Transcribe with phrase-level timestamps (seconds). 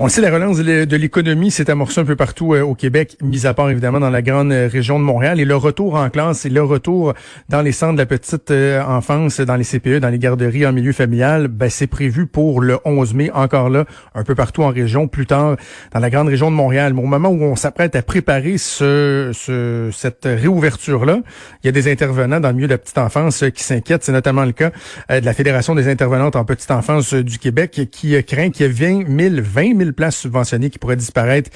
[0.00, 3.46] On sait, la relance de l'économie s'est amorcée un peu partout euh, au Québec, mis
[3.46, 5.38] à part évidemment dans la grande euh, région de Montréal.
[5.38, 7.14] Et le retour en classe et le retour
[7.48, 10.72] dans les centres de la petite euh, enfance, dans les CPE, dans les garderies en
[10.72, 13.84] milieu familial, ben, c'est prévu pour le 11 mai, encore là,
[14.16, 15.56] un peu partout en région, plus tard
[15.92, 16.92] dans la grande région de Montréal.
[16.92, 21.20] Mais au moment où on s'apprête à préparer ce, ce cette réouverture-là,
[21.62, 24.02] il y a des intervenants dans le milieu de la petite enfance qui s'inquiètent.
[24.02, 24.72] C'est notamment le cas
[25.08, 28.72] de la Fédération des intervenantes en petite enfance du Québec qui craint qu'il y ait
[28.72, 31.50] 20 000, 20 000 places subventionnées qui pourraient disparaître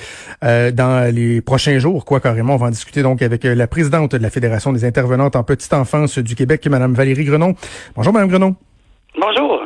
[0.44, 2.54] euh, dans les prochains jours, quoi carrément.
[2.54, 5.44] On va en discuter donc avec euh, la présidente de la Fédération des intervenantes en
[5.44, 7.54] petite enfance du Québec, Madame Valérie Grenon.
[7.96, 8.56] Bonjour, Madame Grenon.
[9.18, 9.62] Bonjour.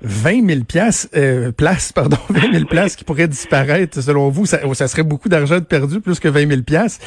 [0.00, 4.00] 20 000 pièces, euh, places, pardon, 20 000 places qui pourraient disparaître.
[4.00, 7.00] Selon vous, ça, ça serait beaucoup d'argent de perdu, plus que 20 000 pièces.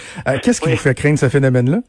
[0.44, 1.80] Qu'est-ce qui vous fait craindre ce phénomène-là?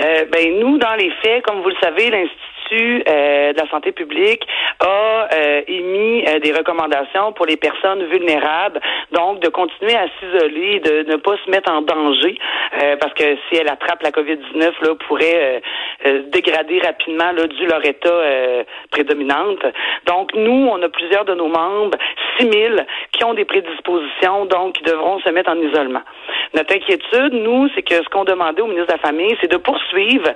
[0.00, 3.92] Euh, ben nous, dans les faits, comme vous le savez, l'Institut euh, de la santé
[3.92, 4.42] publique
[4.80, 8.80] a euh, émis euh, des recommandations pour les personnes vulnérables,
[9.12, 12.36] donc de continuer à s'isoler, de ne pas se mettre en danger,
[13.00, 15.62] parce que si elle attrape la COVID-19, là, pourrait
[16.32, 19.64] dégrader rapidement là, dû leur état prédominante.
[20.06, 21.96] Donc nous, on a plusieurs de nos membres,
[22.38, 22.76] 6 000,
[23.12, 26.02] qui ont des prédispositions, donc qui devront se mettre en isolement.
[26.54, 29.56] Notre inquiétude, nous, c'est que ce qu'on demandait au ministre de la Famille, c'est de
[29.56, 30.28] poursuivre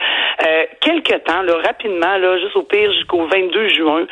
[0.81, 4.07] quelques temps, là, rapidement, là, juste au pire jusqu'au 22 juin,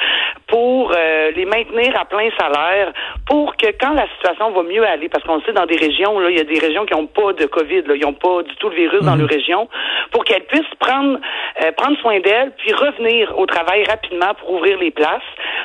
[0.46, 2.92] pour euh, les maintenir à plein salaire,
[3.26, 6.30] pour que quand la situation va mieux aller, parce qu'on sait dans des régions, là,
[6.30, 8.54] il y a des régions qui n'ont pas de COVID, là, ils n'ont pas du
[8.56, 9.20] tout le virus dans mhm.
[9.20, 9.69] leur région,
[10.12, 11.19] pour qu'elles puissent prendre
[11.62, 15.22] euh, prendre soin d'elles, puis revenir au travail rapidement pour ouvrir les places.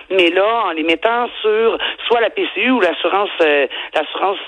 [0.09, 1.77] Mais là, en les mettant sur
[2.07, 4.39] soit la PCU ou l'assurance euh, l'assurance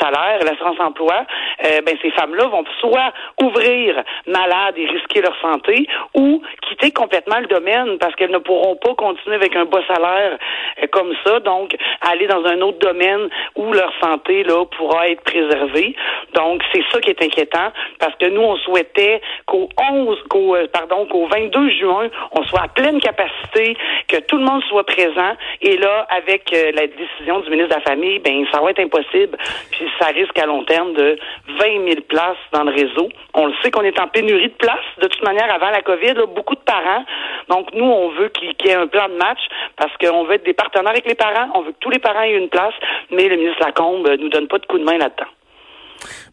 [0.00, 1.24] salaire, l'assurance emploi,
[1.62, 3.12] ben ces femmes-là vont soit
[3.42, 8.76] ouvrir malades et risquer leur santé, ou quitter complètement le domaine parce qu'elles ne pourront
[8.76, 10.38] pas continuer avec un bas salaire
[10.82, 15.22] euh, comme ça, donc aller dans un autre domaine où leur santé là pourra être
[15.22, 15.94] préservée.
[16.34, 20.66] Donc c'est ça qui est inquiétant parce que nous on souhaitait qu'au 11 qu'au euh,
[20.72, 23.76] pardon qu'au 22 juin, on soit à pleine capacité,
[24.08, 25.34] que tout le monde soit présent.
[25.60, 28.80] Et là avec euh, la décision du ministre de la famille, ben ça va être
[28.80, 29.36] impossible.
[29.70, 31.18] Puis ça risque à long terme de
[31.58, 33.08] 20 000 places dans le réseau.
[33.34, 34.78] On le sait qu'on est en pénurie de places.
[34.98, 37.04] De toute manière avant la Covid, beaucoup de parents.
[37.48, 39.37] Donc, nous, on veut qu'il y ait un plan de match
[39.76, 41.50] parce qu'on veut être des partenaires avec les parents.
[41.54, 42.74] On veut que tous les parents aient une place,
[43.10, 45.30] mais le ministre Lacombe ne nous donne pas de coup de main là-dedans.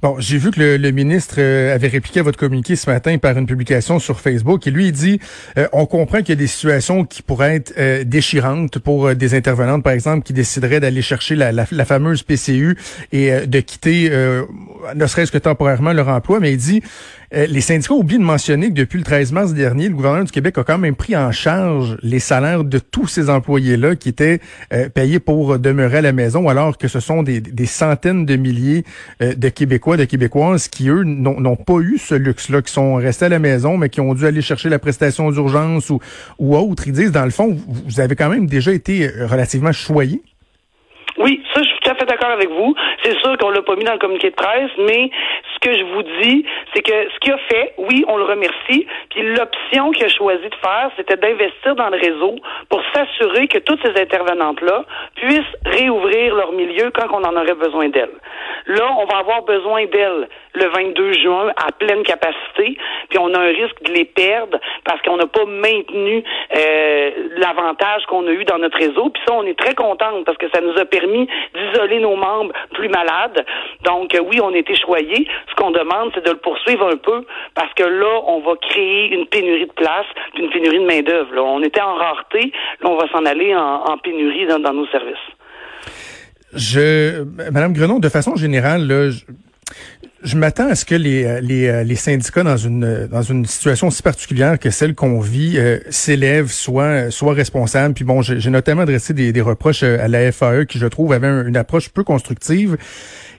[0.01, 3.37] Bon, j'ai vu que le, ministre euh, avait répliqué à votre communiqué ce matin par
[3.37, 5.19] une publication sur Facebook et lui il dit
[5.57, 9.33] euh, on comprend qu'il y a des situations qui pourraient être euh, déchirantes pour des
[9.33, 12.77] intervenantes par exemple qui décideraient d'aller chercher la, la, fameuse PCU
[13.11, 14.09] et de quitter
[14.95, 16.83] ne serait-ce que temporairement leur emploi mais il dit
[17.35, 20.57] les syndicats oublié de mentionner que depuis le 13 mars dernier, le gouvernement du Québec
[20.57, 24.39] a quand même pris en charge les salaires de tous ces employés-là qui étaient
[24.93, 28.83] payés pour demeurer à la maison, alors que ce sont des, centaines de milliers
[29.19, 33.29] de Québécois, de Québécoises qui, eux, n'ont pas eu ce luxe-là, qui sont restés à
[33.29, 35.99] la maison, mais qui ont dû aller chercher la prestation d'urgence ou,
[36.39, 36.87] ou autre.
[36.87, 40.21] Ils disent, dans le fond, vous avez quand même déjà été euh, relativement choyés.
[41.17, 41.74] Oui, ça, je
[42.05, 42.75] d'accord avec vous.
[43.03, 45.09] C'est sûr qu'on l'a pas mis dans le communiqué de presse, mais
[45.53, 48.87] ce que je vous dis, c'est que ce qu'il a fait, oui, on le remercie.
[49.09, 52.35] Puis l'option qu'il a choisi de faire, c'était d'investir dans le réseau
[52.69, 54.85] pour s'assurer que toutes ces intervenantes-là
[55.15, 58.17] puissent réouvrir leur milieu quand on en aurait besoin d'elles.
[58.67, 62.77] Là, on va avoir besoin d'elles le 22 juin à pleine capacité,
[63.09, 66.23] puis on a un risque de les perdre parce qu'on n'a pas maintenu
[66.55, 69.09] euh, l'avantage qu'on a eu dans notre réseau.
[69.09, 72.53] Puis ça, on est très contente parce que ça nous a permis d'isoler nos membres
[72.73, 73.45] plus malades.
[73.83, 75.27] Donc euh, oui, on a été choyés.
[75.49, 79.13] Ce qu'on demande, c'est de le poursuivre un peu parce que là, on va créer
[79.13, 80.05] une pénurie de place,
[80.37, 81.37] une pénurie de main d'œuvre.
[81.37, 82.51] On était en rareté,
[82.81, 85.15] là, on va s'en aller en, pénurie dans, nos services.
[86.53, 89.09] Je, Madame Grenon, de façon générale, là,
[90.23, 93.45] je, m'attends à ce que les, euh, les, euh, les, syndicats dans une dans une
[93.45, 97.93] situation aussi particulière que celle qu'on vit euh, s'élèvent, soient soient responsables.
[97.93, 101.27] Puis bon, j'ai notamment adressé des, des, reproches à la FAE qui je trouve avait
[101.27, 102.77] une approche peu constructive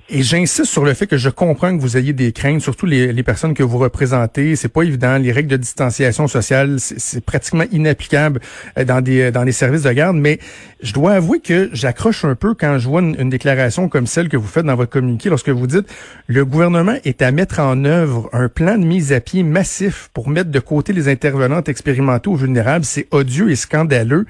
[0.08, 3.12] Et j'insiste sur le fait que je comprends que vous ayez des craintes, surtout les,
[3.12, 4.54] les personnes que vous représentez.
[4.54, 5.18] C'est pas évident.
[5.18, 8.40] Les règles de distanciation sociale, c'est pratiquement inapplicable
[8.78, 10.16] euh, dans des euh, dans les services de garde.
[10.16, 10.38] Mais
[10.80, 14.36] je dois avouer que j'accroche un peu quand je vois une, déclaration comme celle que
[14.36, 15.92] vous faites dans votre communiqué, lorsque vous dites
[16.28, 20.28] le gouvernement est à mettre en œuvre un plan de mise à pied massif pour
[20.28, 22.84] mettre de côté les intervenantes expérimentaux ou vulnérables.
[22.84, 24.26] C'est odieux et scandaleux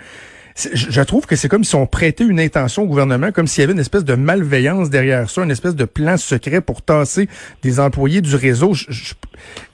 [0.57, 3.65] je trouve que c'est comme si on prêtait une intention au gouvernement, comme s'il y
[3.65, 7.29] avait une espèce de malveillance derrière ça, une espèce de plan secret pour tasser
[7.63, 8.73] des employés du réseau.
[8.73, 9.15] Je,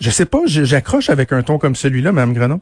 [0.01, 2.61] je, sais pas, j'accroche avec un ton comme celui-là, Mme Grenon.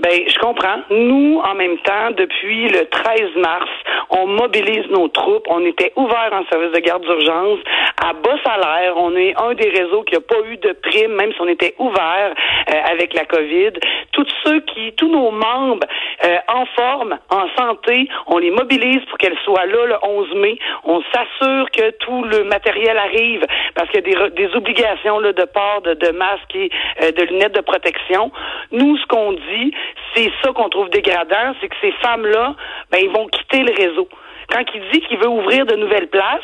[0.00, 0.78] Ben, je comprends.
[0.90, 3.68] Nous, en même temps, depuis le 13 mars,
[4.10, 5.46] on mobilise nos troupes.
[5.48, 7.58] On était ouvert en service de garde d'urgence
[8.06, 8.94] à bas salaire.
[8.96, 11.74] On est un des réseaux qui n'a pas eu de prime, même si on était
[11.78, 12.34] ouvert
[12.70, 13.72] euh, avec la COVID.
[14.12, 15.86] Tous ceux qui, tous nos membres
[16.24, 20.58] euh, en forme, en santé, on les mobilise pour qu'elles soient là le 11 mai.
[20.84, 23.44] On s'assure que tout le matériel arrive
[23.74, 26.70] parce qu'il y a des, obligations là, de port de, de masques et
[27.02, 28.30] euh, de lunettes de protection.
[28.70, 29.72] Nous, ce qu'on dit,
[30.14, 32.54] c'est ça qu'on trouve dégradant, c'est que ces femmes-là,
[32.90, 34.08] ben, ils vont quitter le réseau.
[34.50, 36.40] Quand il dit qu'il veut ouvrir de nouvelles places,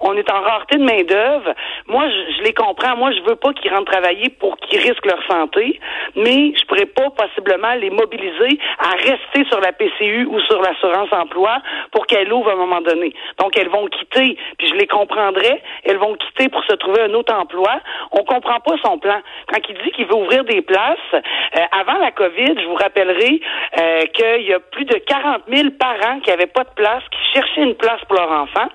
[0.00, 1.54] on est en rareté de main-d'œuvre.
[1.86, 2.96] Moi, je, les comprends.
[2.96, 5.80] Moi, je veux pas qu'ils rentrent travailler pour qu'ils risquent leur santé,
[6.14, 11.12] mais je pourrais pas possiblement les mobiliser à rester sur la PCU ou sur l'assurance
[11.12, 11.58] emploi
[11.92, 13.14] pour qu'elles ouvrent à un moment donné.
[13.38, 17.14] Donc, elles vont quitter, puis je les comprendrais, elles vont quitter pour se trouver un
[17.14, 17.80] autre emploi.
[18.12, 19.20] On comprend pas son plan.
[19.48, 23.40] Quand il dit qu'il veut ouvrir des places, euh, avant la COVID, je vous rappellerai
[23.80, 27.18] euh, qu'il y a plus de 40 000 parents qui n'avaient pas de place, qui
[27.46, 28.68] cherchaient une place pour leur enfant.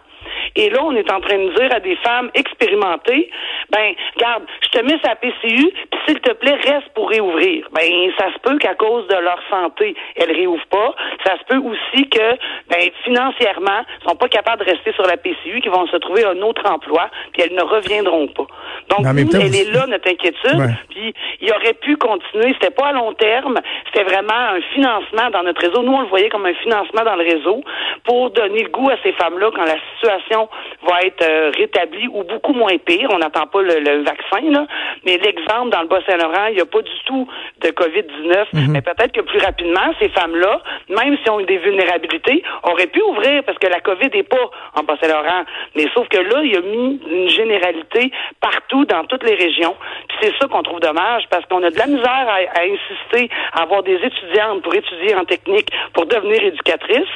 [0.55, 3.29] Et là, on est en train de dire à des femmes expérimentées,
[3.71, 7.67] ben, garde, je te mets sa PCU, puis s'il te plaît, reste pour réouvrir.
[7.71, 10.93] Ben, ça se peut qu'à cause de leur santé, elles réouvrent pas.
[11.25, 12.35] Ça se peut aussi que,
[12.69, 16.41] ben, financièrement, sont pas capables de rester sur la PCU, qu'ils vont se trouver un
[16.41, 18.47] autre emploi, puis elles ne reviendront pas.
[18.89, 20.75] Donc, nous, elle est là, notre inquiétude.
[20.89, 22.53] Puis, il aurait pu continuer.
[22.53, 23.59] C'était pas à long terme.
[23.85, 25.81] C'était vraiment un financement dans notre réseau.
[25.81, 27.63] Nous, on le voyait comme un financement dans le réseau
[28.03, 30.49] pour donner le goût à ces femmes-là quand la situation
[30.87, 33.09] va être euh, rétablie ou beaucoup moins pire.
[33.11, 34.67] On n'attend pas le, vaccin, là.
[35.05, 37.27] Mais l'exemple dans le Bas-Saint-Laurent, il n'y a pas du tout
[37.61, 38.45] de COVID-19.
[38.53, 38.71] Mhm.
[38.71, 43.01] Mais peut-être que plus rapidement, ces femmes-là, même si ont eu des vulnérabilités, auraient pu
[43.01, 45.43] ouvrir parce que la COVID n'est pas en Bas-Saint-Laurent.
[45.75, 49.75] Mais sauf que là, il a mis une généralité partout dans toutes les régions.
[50.07, 53.29] Puis c'est ça qu'on trouve dommage parce qu'on a de la misère à, à insister
[53.53, 57.07] à avoir des étudiantes pour étudier en technique pour devenir éducatrices.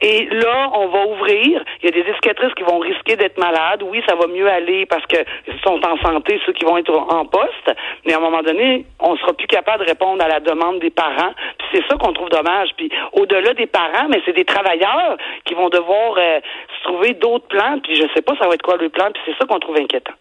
[0.00, 1.64] Et là, on va ouvrir.
[1.82, 3.82] Il y a des éducatrices qui vont risquer d'être malades.
[3.82, 5.16] Oui, ça va mieux aller parce que
[5.64, 7.72] sont en santé ceux qui vont être en poste.
[8.06, 10.90] Mais à un moment donné, on sera plus capable de répondre à la demande des
[10.90, 11.32] parents.
[11.58, 12.70] Puis c'est ça qu'on trouve dommage.
[12.76, 16.40] Puis au-delà des parents, mais c'est des travailleurs qui vont devoir euh,
[16.78, 17.80] se trouver d'autres plans.
[17.82, 19.10] Puis je sais pas ça va être quoi le plan.
[19.12, 20.14] Puis c'est ça qu'on trouve inquiétant.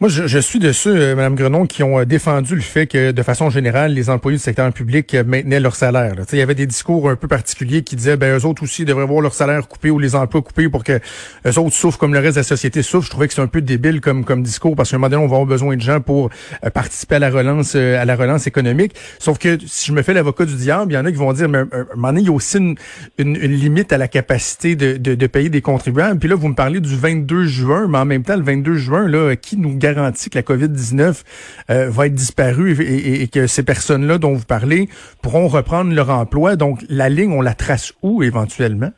[0.00, 3.12] Moi, je, suis de ceux, euh, Mme Grenon, qui ont euh, défendu le fait que,
[3.12, 6.16] de façon générale, les employés du secteur public euh, maintenaient leur salaire.
[6.32, 9.04] Il y avait des discours un peu particuliers qui disaient, ben eux autres aussi devraient
[9.04, 10.98] avoir leur salaire coupé ou les emplois coupés pour que
[11.46, 13.04] eux autres souffrent comme le reste de la société souffre.
[13.04, 15.22] Je trouvais que c'est un peu débile comme comme discours parce qu'à un moment donné,
[15.22, 16.28] on va avoir besoin de gens pour
[16.74, 18.96] participer à la relance à la relance économique.
[19.20, 21.32] Sauf que si je me fais l'avocat du diable, il y en a qui vont
[21.32, 22.76] dire, mais à un moment donné, il y a aussi une,
[23.18, 26.18] une, limite à la capacité de, de, de, payer des contribuables.
[26.18, 29.06] Puis là, vous me parlez du 22 juin, mais en même temps, le 22 juin,
[29.06, 31.22] là, qui nous garantit que la COVID-19
[31.70, 34.88] euh, va être disparue et, que ces personnes-là dont vous parlez
[35.20, 36.56] pourront reprendre leur emploi.
[36.56, 38.92] Donc, la ligne, on la trace où éventuellement?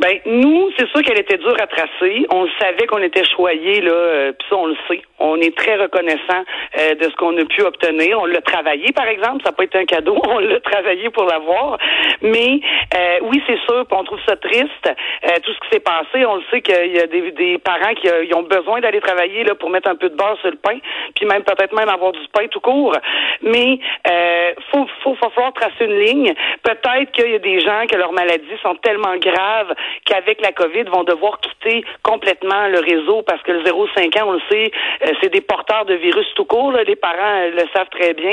[0.00, 2.26] Ben nous, c'est sûr qu'elle était dure à tracer.
[2.32, 5.02] On savait qu'on était choyé là, euh, puis ça on le sait.
[5.18, 6.42] On est très reconnaissant
[6.78, 8.18] euh, de ce qu'on a pu obtenir.
[8.18, 10.16] On l'a travaillé, par exemple, ça n'a pas été un cadeau.
[10.30, 11.78] On l'a travaillé pour l'avoir.
[12.22, 12.60] Mais
[12.94, 13.84] euh, oui, c'est sûr.
[13.90, 14.88] on trouve ça triste.
[15.42, 18.08] tout ce qui s'est passé, on le sait qu'il y a des, des parents qui
[18.34, 20.78] ont besoin d'aller travailler là pour mettre un peu de beurre sur le pain,
[21.14, 22.96] puis même peut-être même avoir du pain tout court.
[23.42, 23.78] Mais
[24.08, 26.34] euh, faut, faut, faut falloir tracer une ligne.
[26.62, 30.84] Peut-être qu'il y a des gens que leurs maladies sont tellement graves qu'avec la COVID,
[30.84, 34.70] vont devoir quitter complètement le réseau parce que le 0,5 ans, on le sait,
[35.06, 36.72] euh, c'est des porteurs de virus tout court.
[36.72, 38.32] Les parents le savent très bien.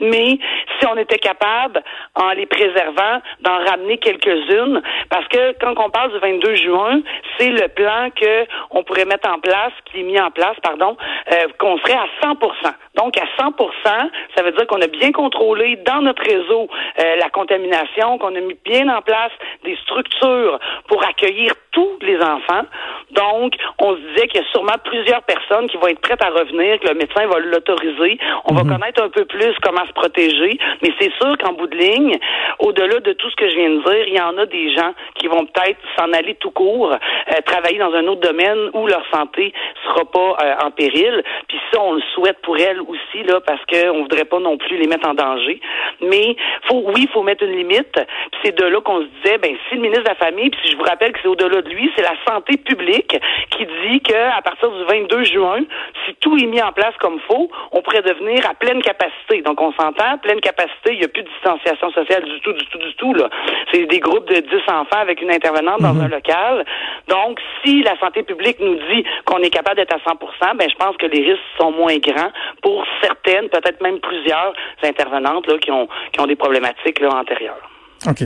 [0.00, 0.38] Mais
[0.78, 1.82] si on était capable,
[2.14, 7.00] en les préservant, d'en ramener quelques-unes, parce que quand on parle du 22 juin,
[7.38, 10.96] c'est le plan que on pourrait mettre en place, qui est mis en place, pardon,
[11.32, 15.76] euh, qu'on serait à 100% donc, à 100% ça veut dire qu'on a bien contrôlé
[15.86, 16.68] dans notre réseau
[16.98, 19.30] euh, la contamination, qu'on a mis bien en place
[19.64, 20.58] des structures
[20.88, 22.64] pour accueillir tous les enfants.
[23.10, 26.30] Donc, on se disait qu'il y a sûrement plusieurs personnes qui vont être prêtes à
[26.30, 28.18] revenir, que le médecin va l'autoriser.
[28.44, 28.70] On va mhm.
[28.70, 30.58] connaître un peu plus comment se protéger.
[30.82, 32.18] Mais c'est sûr qu'en bout de ligne,
[32.58, 34.92] au-delà de tout ce que je viens de dire, il y en a des gens
[35.14, 39.04] qui vont peut-être s'en aller tout court, euh, travailler dans un autre domaine où leur
[39.12, 39.52] santé
[39.84, 41.22] sera pas euh, en péril.
[41.48, 44.76] Puis ça, on le souhaite pour elles aussi, là, parce qu'on voudrait pas non plus
[44.76, 45.60] les mettre en danger.
[46.00, 47.92] Mais faut, oui, il faut mettre une limite.
[47.92, 50.60] Puis c'est de là qu'on se disait, ben si le ministre de la Famille, puis
[50.64, 53.18] si je vous rappelle que c'est au-delà de lui, c'est la santé publique
[53.50, 55.60] qui dit qu'à partir du 22 juin,
[56.06, 59.42] si tout est mis en place comme faut, on pourrait devenir à pleine capacité.
[59.42, 62.66] Donc on s'entend, pleine capacité, il n'y a plus de distanciation sociale du tout, du
[62.66, 63.14] tout, du tout.
[63.14, 63.28] Là.
[63.72, 66.02] C'est des groupes de 10 enfants avec une intervenante dans mhm.
[66.02, 66.64] un local.
[67.08, 70.76] Donc si la santé publique nous dit qu'on est capable d'être à 100% ben je
[70.76, 72.30] pense que les risques sont moins grands
[72.62, 77.67] pour certaines, peut-être même plusieurs intervenantes là, qui ont qui ont des problématiques là, antérieures.
[78.06, 78.22] OK.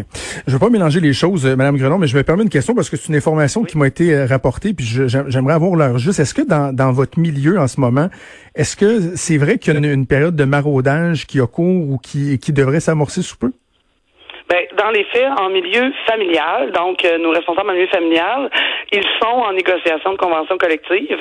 [0.47, 2.75] Je veux pas mélanger les choses, euh, Madame Grenon, mais je vais permettre une question
[2.75, 6.21] parce que c'est une information qui m'a été euh, rapportée, puis j'aimerais avoir l'heure juste.
[6.21, 8.09] Est-ce que dans, dans votre milieu en ce moment,
[8.55, 11.99] est-ce que c'est vrai qu'il y a une, période de maraudage qui a cours ou
[11.99, 13.52] qui, qui devrait s'amorcer sous peu?
[14.50, 18.50] Ben, dans les faits, en milieu familial, donc euh, nos responsables en milieu familial,
[18.93, 21.19] ils sont en négociation de convention collective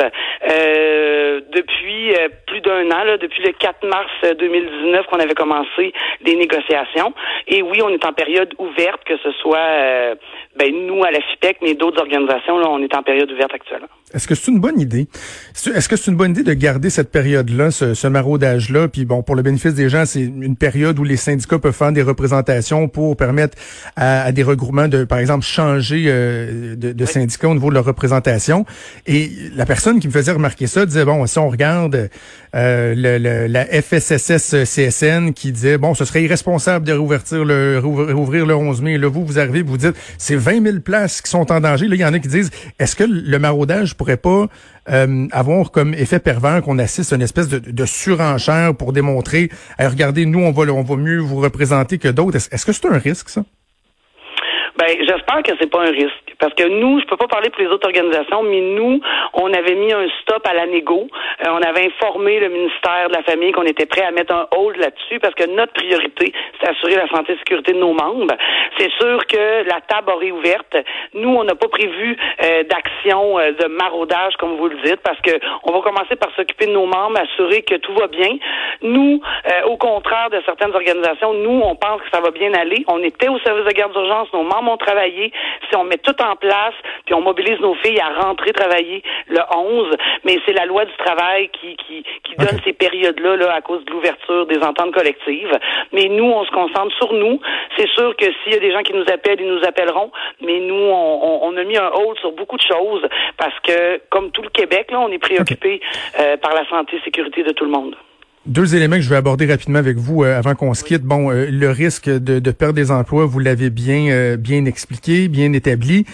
[0.50, 5.94] euh, depuis euh, plus d'un an, là, depuis le 4 mars 2019 qu'on avait commencé
[6.24, 7.13] des négociations.
[7.48, 10.16] Et oui, on est en période ouverte, que ce soit
[10.58, 13.88] ben, nous à la FIPEC, mais d'autres organisations, là, on est en période ouverte actuellement.
[14.13, 15.08] Est-ce que c'est une bonne idée?
[15.54, 18.90] Est-ce que c'est une bonne idée de garder cette période-là, ce, ce maraudage-là?
[18.90, 21.94] Puis bon, pour le bénéfice des gens, c'est une période où les syndicats peuvent faire
[21.94, 23.58] des représentations pour permettre
[23.96, 28.65] à, des regroupements de, par exemple, changer euh, de, de syndicats au de leur représentation.
[29.08, 32.10] Et la personne qui me faisait remarquer ça disait, bon, si on regarde
[32.56, 38.56] euh, le, la FSSS-CSN qui disait, bon, ce serait irresponsable de réouvrir le, réouvrir le
[38.56, 38.98] 11 mai.
[38.98, 41.88] Là, vous, vous arrivez, vous dites, c'est 20 000 places qui sont en danger.
[41.88, 44.48] Là, il y en a qui disent, est-ce que le maraudage pourrait pas
[44.89, 49.50] euh, avoir comme effet pervers qu'on assiste à une espèce de, surenchère pour démontrer,
[49.80, 52.38] regardez, nous, on va, on va mieux vous représenter que d'autres?
[52.38, 53.44] Est-ce que c'est un risque, ça?
[54.77, 56.30] Ben, j'espère que c'est pas un risque.
[56.41, 59.00] Parce que nous, je peux pas parler pour les autres organisations, mais nous,
[59.33, 61.07] on avait mis un stop à la négo.
[61.45, 64.48] Euh, on avait informé le ministère de la Famille qu'on était prêt à mettre un
[64.57, 68.33] hold là-dessus parce que notre priorité, c'est assurer la santé et sécurité de nos membres.
[68.79, 70.77] C'est sûr que la table aurait ouverte.
[71.13, 75.21] Nous, on n'a pas prévu euh, d'action euh, de maraudage, comme vous le dites, parce
[75.21, 78.31] que on va commencer par s'occuper de nos membres, assurer que tout va bien.
[78.81, 79.21] Nous,
[79.65, 82.83] au contraire de certaines organisations, nous, on pense que ça va bien aller.
[82.88, 85.31] On était au service de garde d'urgence, nos membres ont travaillé.
[85.69, 86.73] Si on met tout en place,
[87.05, 90.95] puis on mobilise nos filles à rentrer travailler le 11, mais c'est la loi du
[90.97, 95.57] travail qui, qui, qui donne ces périodes-là là, à cause de l'ouverture des ententes collectives.
[95.91, 97.39] Mais nous, on se concentre sur nous.
[97.77, 100.11] C'est sûr que s'il y a des gens qui nous appellent, ils nous appelleront,
[100.41, 103.07] mais nous, on, on, a mis un hold sur beaucoup de choses
[103.38, 105.81] parce que, comme tout le Québec, là, on est préoccupé
[106.19, 107.95] euh, par la santé et sécurité de tout le monde.
[108.48, 111.03] Deux éléments que je vais aborder rapidement avec vous euh, avant qu'on se quitte.
[111.03, 115.27] Bon, euh, le risque de, de, perdre des emplois, vous l'avez bien euh, bien expliqué,
[115.27, 116.07] bien établi.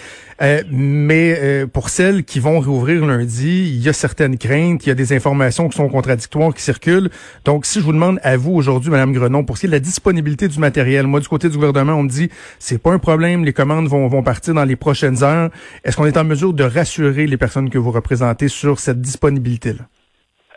[0.69, 4.96] mais pour celles qui vont réouvrir lundi, il y a certaines craintes, il y a
[4.96, 7.10] des informations qui sont contradictoires qui circulent.
[7.46, 9.75] Donc, si je vous demande à vous aujourd'hui, Madame Grenon, pour ce qui est de
[9.75, 12.29] la disponibilité du matériel, moi du côté du gouvernement, on me dit
[12.60, 15.50] c'est pas un problème, les commandes vont vont partir dans les prochaines heures.
[15.86, 19.72] Est-ce qu'on est en mesure de rassurer les personnes que vous représentez sur cette disponibilité
[19.72, 19.88] là?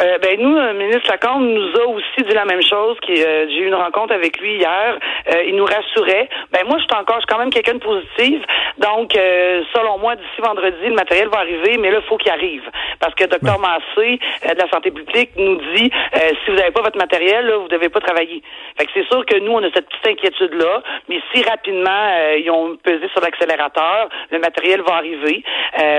[0.02, 2.96] Euh, ben nous, le ministre Lacombe nous a aussi dit la même chose.
[3.02, 4.98] Qui, euh, j'ai eu une rencontre avec lui hier.
[5.28, 6.28] Euh, il nous rassurait.
[6.52, 8.40] Ben moi, je suis encore, je suis quand même quelqu'un de positif.
[8.78, 12.62] Donc, selon moi, d'ici vendredi, le matériel va arriver, mais là, il faut qu'il arrive,
[12.98, 16.96] parce que Dr Massé de la santé publique nous dit si vous n'avez pas votre
[16.96, 18.42] matériel, là, vous devez pas travailler.
[18.78, 22.08] Fait que c'est sûr que nous, on a cette petite inquiétude là, mais si rapidement
[22.38, 25.42] ils ont pesé sur l'accélérateur, le matériel va arriver,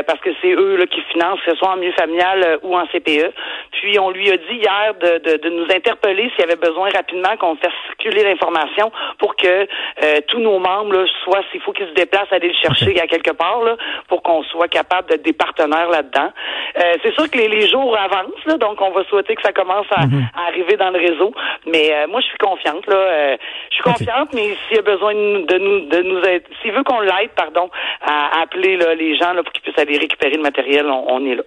[0.07, 2.85] parce que c'est eux là qui financent, que ce soit en milieu familial ou en
[2.87, 3.31] CPE.
[3.73, 7.35] Puis on lui a dit hier de, de, nous interpeller s'il y avait besoin rapidement
[7.37, 11.87] qu'on fasse circuler l'information pour que euh, tous nos membres, là, soit s'il faut qu'ils
[11.87, 13.75] se déplacent, aller le chercher à quelque part, là,
[14.07, 16.31] pour qu'on soit capable d'être des partenaires là-dedans.
[16.77, 19.85] Euh, c'est sûr que les, jours avancent, là, donc on va souhaiter que ça commence
[19.91, 20.27] à, mhm.
[20.47, 21.33] arriver dans le réseau.
[21.67, 22.85] Mais euh, moi, je suis confiante.
[22.87, 23.37] Là,
[23.69, 26.83] je suis confiante, mais s'il y a besoin de nous, de nous aider, s'il veut
[26.83, 27.69] qu'on l'aide, pardon,
[28.01, 31.35] à appeler là, les gens là, pour qu'ils puissent aller récupérer le matériel, on est
[31.35, 31.43] là.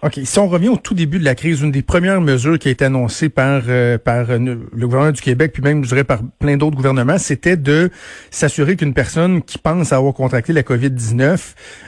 [0.00, 0.20] OK.
[0.22, 2.70] Si on revient au tout début de la crise, une des premières mesures qui a
[2.70, 6.20] été annoncée par, euh, par euh, le gouvernement du Québec, puis même, je dirais, par
[6.38, 7.90] plein d'autres gouvernements, c'était de
[8.30, 11.40] s'assurer qu'une personne qui pense avoir contracté la COVID-19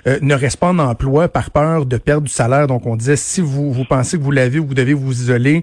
[0.08, 2.66] euh, ne reste pas en emploi par peur de perdre du salaire.
[2.66, 5.62] Donc, on disait, si vous, vous pensez que vous l'avez ou vous devez vous isoler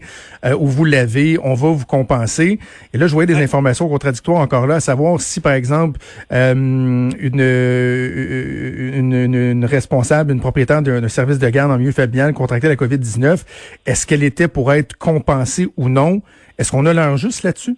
[0.57, 2.59] ou vous l'avez, on va vous compenser.
[2.93, 5.99] Et là, je voyais des informations contradictoires encore là, à savoir si, par exemple,
[6.31, 12.67] une, une, une, une, responsable, une propriétaire d'un service de garde en milieu familial contracté
[12.67, 13.43] la COVID-19,
[13.85, 16.21] est-ce qu'elle était pour être compensée ou non?
[16.57, 17.75] Est-ce qu'on a l'air juste là-dessus?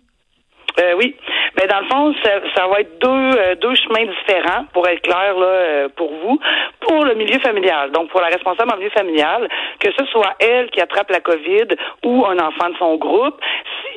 [0.80, 1.16] Euh, oui.
[1.58, 2.16] Mais ben, dans le fond,
[2.56, 6.40] ça, va être deux, euh, deux chemins différents, pour être clair là, euh, pour vous.
[6.80, 9.50] Pour le milieu familial, donc pour la responsable en milieu familial,
[9.80, 11.68] que ce soit elle qui attrape la COVID
[12.06, 13.42] ou un enfant de son groupe,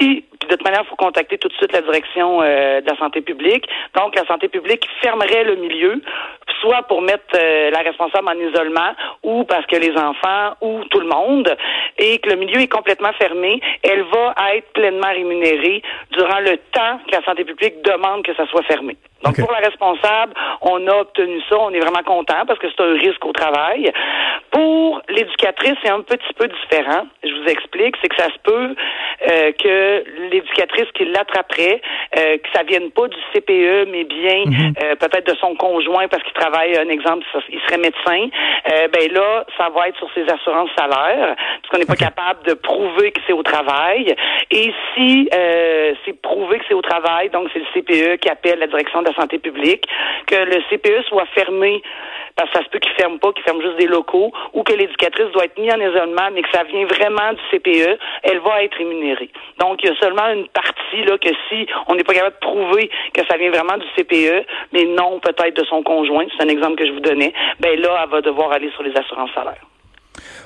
[0.01, 2.97] si de toute manière, il faut contacter tout de suite la direction euh, de la
[2.97, 3.69] santé publique.
[3.97, 6.01] Donc, la santé publique fermerait le milieu,
[6.61, 11.01] soit pour mettre euh, la responsable en isolement, ou parce que les enfants, ou tout
[11.01, 11.55] le monde,
[11.99, 16.99] et que le milieu est complètement fermé, elle va être pleinement rémunérée durant le temps
[17.07, 18.97] que la santé publique demande que ça soit fermé.
[19.25, 21.57] Donc, pour la responsable, on a obtenu ça.
[21.59, 23.93] On est vraiment content parce que c'est un risque au travail.
[24.51, 27.07] Pour l'éducatrice, c'est un petit peu différent.
[27.23, 27.97] Je vous explique.
[28.03, 28.75] C'est que ça se peut
[29.31, 31.81] euh, que l'éducatrice qui l'attraperait,
[32.17, 34.75] euh, que ça vienne pas du CPE, mais bien mhm.
[34.83, 38.29] euh, peut-être de son conjoint parce qu'il travaille, un exemple, il serait médecin.
[38.73, 42.45] Euh, ben là, ça va être sur ses assurances salaires parce qu'on n'est pas capable
[42.47, 44.15] de prouver que c'est au travail.
[44.51, 45.29] Et si
[46.05, 49.13] c'est prouvé que c'est au travail, donc c'est le CPE qui appelle la direction de
[49.13, 49.85] santé publique,
[50.27, 51.83] que le CPE soit fermé,
[52.37, 54.73] parce que ça se peut qu'il ferme pas, qu'il ferme juste des locaux, ou que
[54.73, 58.63] l'éducatrice doit être mise en isolement, mais que ça vient vraiment du CPE, elle va
[58.63, 59.31] être rémunérée.
[59.59, 62.47] Donc, il y a seulement une partie, là, que si on n'est pas capable de
[62.47, 66.49] prouver que ça vient vraiment du CPE, mais non peut-être de son conjoint, c'est un
[66.49, 69.67] exemple que je vous donnais, ben là, elle va devoir aller sur les assurances salaires.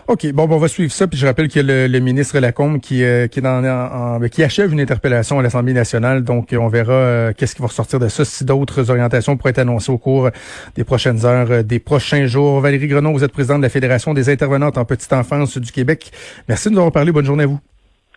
[0.09, 0.25] OK.
[0.33, 1.09] Bon, on va suivre ça.
[1.09, 4.45] Puis je rappelle que le, le ministre Lacombe qui, euh, qui, est dans, en, qui
[4.45, 6.23] achève une interpellation à l'Assemblée nationale.
[6.23, 9.59] Donc, on verra euh, qu'est-ce qui va ressortir de ça, si d'autres orientations pourraient être
[9.59, 10.31] annoncées au cours
[10.77, 12.61] des prochaines heures, euh, des prochains jours.
[12.61, 16.13] Valérie Grenon, vous êtes présidente de la Fédération des intervenantes en petite enfance du Québec.
[16.49, 17.11] Merci de nous avoir parlé.
[17.11, 17.59] Bonne journée à vous.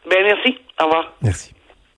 [0.08, 0.60] Ben, merci.
[0.80, 1.14] Au revoir.
[1.22, 1.54] Merci.